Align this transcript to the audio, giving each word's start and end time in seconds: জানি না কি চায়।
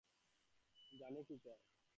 জানি 0.93 1.15
না 1.15 1.21
কি 1.27 1.35
চায়। 1.43 1.59